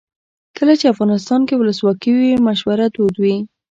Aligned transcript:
کله 0.57 0.73
چې 0.79 0.91
افغانستان 0.93 1.41
کې 1.47 1.55
ولسواکي 1.57 2.11
وي 2.15 2.31
مشوره 2.47 2.85
دود 2.95 3.15
وي. 3.23 3.35